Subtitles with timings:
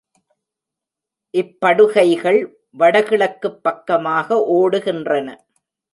[1.33, 2.39] இப் படுகைகள்
[2.77, 5.27] வடகிழக்குப் பக்கமாக ஓடுகின்றன.